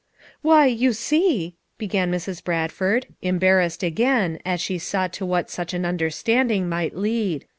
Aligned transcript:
"Why, 0.41 0.65
you 0.65 0.93
see," 0.93 1.57
began 1.77 2.11
Mrs. 2.11 2.43
Bradford, 2.43 3.05
em 3.21 3.39
barrassed 3.39 3.83
again 3.83 4.39
as 4.43 4.59
she 4.59 4.79
saw 4.79 5.05
to 5.09 5.27
what 5.27 5.51
such 5.51 5.75
an 5.75 5.85
un 5.85 5.99
derstanding 5.99 6.65
might 6.67 6.95
lead. 6.95 7.45